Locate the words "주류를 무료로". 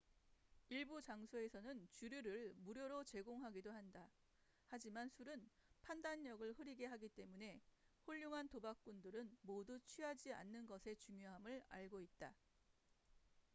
1.93-3.03